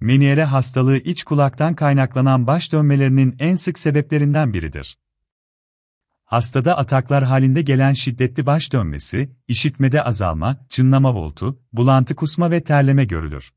[0.00, 4.98] Meniere hastalığı iç kulaktan kaynaklanan baş dönmelerinin en sık sebeplerinden biridir.
[6.24, 13.04] Hastada ataklar halinde gelen şiddetli baş dönmesi, işitmede azalma, çınlama voltu, bulantı kusma ve terleme
[13.04, 13.52] görülür.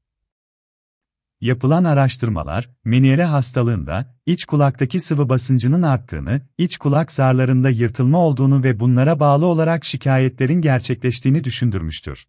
[1.41, 8.79] Yapılan araştırmalar, Meniere hastalığında, iç kulaktaki sıvı basıncının arttığını, iç kulak zarlarında yırtılma olduğunu ve
[8.79, 12.27] bunlara bağlı olarak şikayetlerin gerçekleştiğini düşündürmüştür.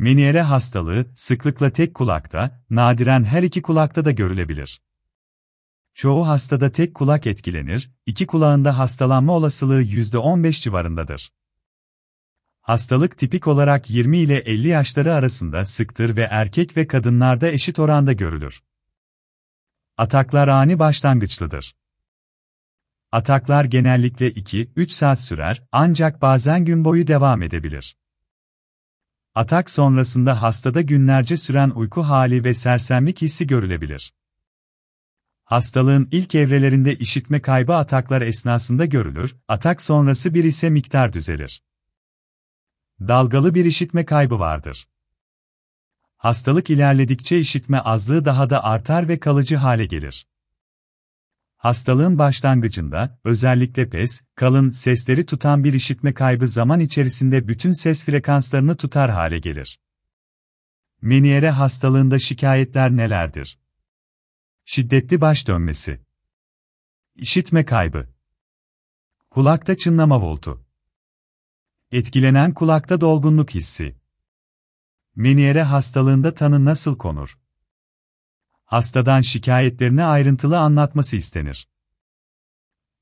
[0.00, 4.82] Meniere hastalığı, sıklıkla tek kulakta, nadiren her iki kulakta da görülebilir.
[5.94, 11.32] Çoğu hastada tek kulak etkilenir, iki kulağında hastalanma olasılığı %15 civarındadır.
[12.60, 18.12] Hastalık tipik olarak 20 ile 50 yaşları arasında sıktır ve erkek ve kadınlarda eşit oranda
[18.12, 18.62] görülür.
[19.96, 21.76] Ataklar ani başlangıçlıdır.
[23.12, 27.99] Ataklar genellikle 2-3 saat sürer, ancak bazen gün boyu devam edebilir.
[29.34, 34.14] Atak sonrasında hastada günlerce süren uyku hali ve sersemlik hissi görülebilir.
[35.44, 41.64] Hastalığın ilk evrelerinde işitme kaybı ataklar esnasında görülür, atak sonrası bir ise miktar düzelir.
[43.00, 44.88] Dalgalı bir işitme kaybı vardır.
[46.16, 50.26] Hastalık ilerledikçe işitme azlığı daha da artar ve kalıcı hale gelir.
[51.60, 58.76] Hastalığın başlangıcında, özellikle pes, kalın sesleri tutan bir işitme kaybı zaman içerisinde bütün ses frekanslarını
[58.76, 59.80] tutar hale gelir.
[61.02, 63.58] Meniere hastalığında şikayetler nelerdir?
[64.64, 66.00] Şiddetli baş dönmesi.
[67.14, 68.08] İşitme kaybı.
[69.30, 70.66] Kulakta çınlama voltu.
[71.92, 73.96] Etkilenen kulakta dolgunluk hissi.
[75.16, 77.38] Meniere hastalığında tanı nasıl konur?
[78.70, 81.68] Hastadan şikayetlerini ayrıntılı anlatması istenir.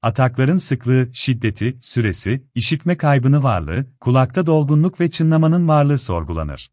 [0.03, 6.71] Atakların sıklığı, şiddeti, süresi, işitme kaybını varlığı, kulakta dolgunluk ve çınlamanın varlığı sorgulanır.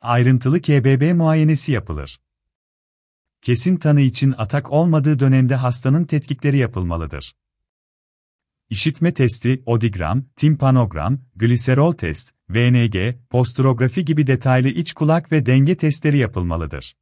[0.00, 2.20] Ayrıntılı KBB muayenesi yapılır.
[3.42, 7.36] Kesin tanı için atak olmadığı dönemde hastanın tetkikleri yapılmalıdır.
[8.70, 12.96] İşitme testi, odigram, timpanogram, gliserol test, VNG,
[13.30, 16.96] posturografi gibi detaylı iç kulak ve denge testleri yapılmalıdır.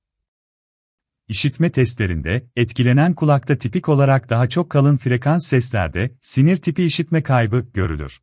[1.30, 7.66] İşitme testlerinde, etkilenen kulakta tipik olarak daha çok kalın frekans seslerde, sinir tipi işitme kaybı
[7.74, 8.20] görülür.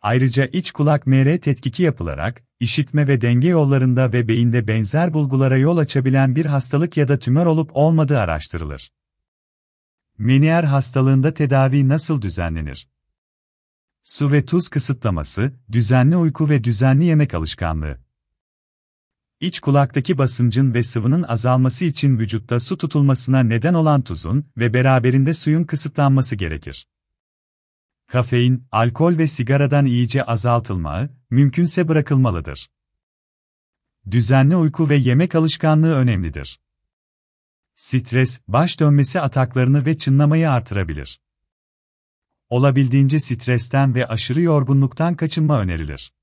[0.00, 5.76] Ayrıca iç kulak MR tetkiki yapılarak, işitme ve denge yollarında ve beyinde benzer bulgulara yol
[5.76, 8.92] açabilen bir hastalık ya da tümör olup olmadığı araştırılır.
[10.18, 12.88] Menier hastalığında tedavi nasıl düzenlenir?
[14.04, 18.05] Su ve tuz kısıtlaması, düzenli uyku ve düzenli yemek alışkanlığı.
[19.40, 25.34] İç kulaktaki basıncın ve sıvının azalması için vücutta su tutulmasına neden olan tuzun ve beraberinde
[25.34, 26.88] suyun kısıtlanması gerekir.
[28.06, 32.70] Kafein, alkol ve sigaradan iyice azaltılmağı, mümkünse bırakılmalıdır.
[34.10, 36.60] Düzenli uyku ve yemek alışkanlığı önemlidir.
[37.74, 41.20] Stres, baş dönmesi ataklarını ve çınlamayı artırabilir.
[42.48, 46.15] Olabildiğince stresten ve aşırı yorgunluktan kaçınma önerilir.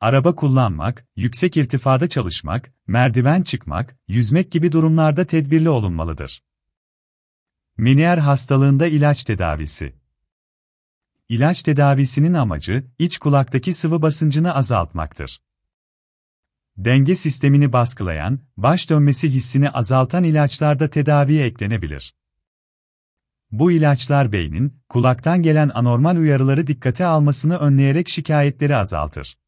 [0.00, 6.42] Araba kullanmak, yüksek irtifada çalışmak, merdiven çıkmak, yüzmek gibi durumlarda tedbirli olunmalıdır.
[7.76, 9.94] Menier hastalığında ilaç tedavisi.
[11.28, 15.42] İlaç tedavisinin amacı, iç kulaktaki sıvı basıncını azaltmaktır.
[16.76, 22.14] Denge sistemini baskılayan, baş dönmesi hissini azaltan ilaçlar da tedaviye eklenebilir.
[23.50, 29.38] Bu ilaçlar beynin, kulaktan gelen anormal uyarıları dikkate almasını önleyerek şikayetleri azaltır.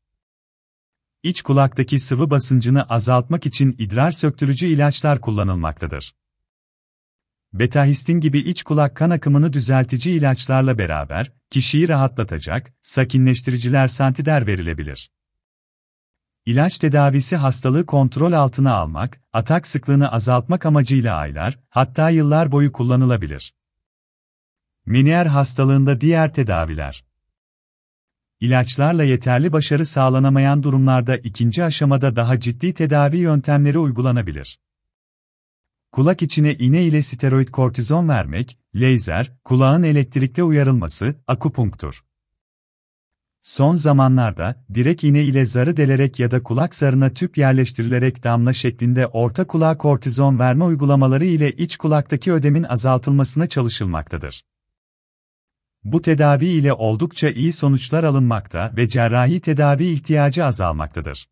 [1.23, 6.15] İç kulaktaki sıvı basıncını azaltmak için idrar söktürücü ilaçlar kullanılmaktadır.
[7.53, 15.11] Betahistin gibi iç kulak kan akımını düzeltici ilaçlarla beraber, kişiyi rahatlatacak, sakinleştiriciler santider verilebilir.
[16.47, 23.55] İlaç tedavisi hastalığı kontrol altına almak, atak sıklığını azaltmak amacıyla aylar, hatta yıllar boyu kullanılabilir.
[24.87, 27.08] Menier hastalığında diğer tedaviler
[28.41, 34.59] İlaçlarla yeterli başarı sağlanamayan durumlarda ikinci aşamada daha ciddi tedavi yöntemleri uygulanabilir.
[35.93, 42.05] Kulak içine iğne ile steroid kortizon vermek, lazer, kulağın elektrikle uyarılması, akupunktur.
[43.43, 49.07] Son zamanlarda, direk iğne ile zarı delerek ya da kulak zarına tüp yerleştirilerek damla şeklinde
[49.07, 54.45] orta kulağa kortizon verme uygulamaları ile iç kulaktaki ödemin azaltılmasına çalışılmaktadır.
[55.93, 61.29] Bu tedavi ile oldukça iyi sonuçlar alınmakta ve cerrahi tedavi ihtiyacı azalmaktadır.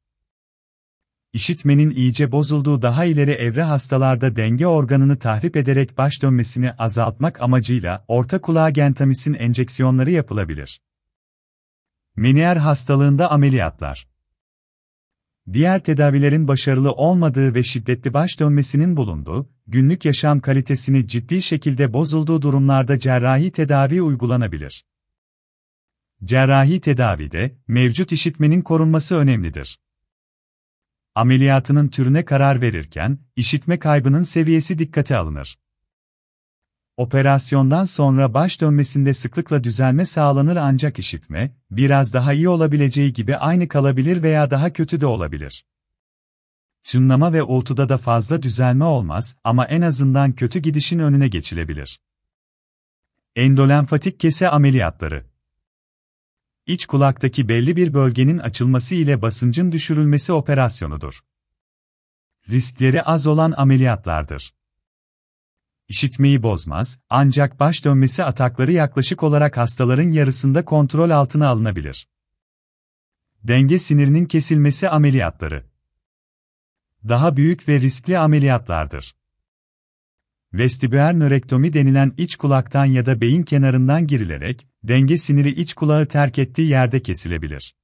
[1.32, 8.04] İşitmenin iyice bozulduğu daha ileri evre hastalarda denge organını tahrip ederek baş dönmesini azaltmak amacıyla
[8.08, 10.80] orta kulağa gentamisin enjeksiyonları yapılabilir.
[12.16, 14.08] Menier hastalığında ameliyatlar
[15.52, 22.42] Diğer tedavilerin başarılı olmadığı ve şiddetli baş dönmesinin bulunduğu, günlük yaşam kalitesini ciddi şekilde bozulduğu
[22.42, 24.84] durumlarda cerrahi tedavi uygulanabilir.
[26.24, 29.78] Cerrahi tedavide, mevcut işitmenin korunması önemlidir.
[31.14, 35.58] Ameliyatının türüne karar verirken, işitme kaybının seviyesi dikkate alınır.
[36.96, 43.68] Operasyondan sonra baş dönmesinde sıklıkla düzelme sağlanır ancak işitme, biraz daha iyi olabileceği gibi aynı
[43.68, 45.64] kalabilir veya daha kötü de olabilir.
[46.86, 52.00] Çınlama ve uğultuda da fazla düzelme olmaz ama en azından kötü gidişin önüne geçilebilir.
[53.36, 55.26] Endolenfatik kese ameliyatları
[56.66, 61.20] İç kulaktaki belli bir bölgenin açılması ile basıncın düşürülmesi operasyonudur.
[62.48, 64.54] Riskleri az olan ameliyatlardır.
[65.88, 72.08] İşitmeyi bozmaz, ancak baş dönmesi atakları yaklaşık olarak hastaların yarısında kontrol altına alınabilir.
[73.42, 75.75] Denge sinirinin kesilmesi ameliyatları
[77.08, 79.14] daha büyük ve riskli ameliyatlardır.
[80.52, 86.38] Vestibüler nörektomi denilen iç kulaktan ya da beyin kenarından girilerek, denge siniri iç kulağı terk
[86.38, 87.74] ettiği yerde kesilebilir.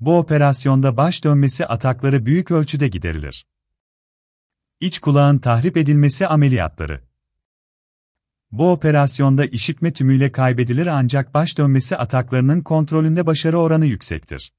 [0.00, 3.46] Bu operasyonda baş dönmesi atakları büyük ölçüde giderilir.
[4.80, 7.04] İç kulağın tahrip edilmesi ameliyatları.
[8.52, 14.52] Bu operasyonda işitme tümüyle kaybedilir ancak baş dönmesi ataklarının kontrolünde başarı oranı yüksektir.